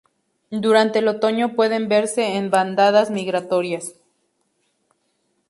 [0.63, 3.93] Durante el otoño pueden verse en bandadas migratorias.